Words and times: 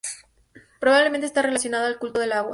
Posiblemente 0.79 1.27
este 1.27 1.43
relacionada 1.43 1.85
al 1.85 1.99
culto 1.99 2.19
al 2.21 2.31
agua. 2.31 2.49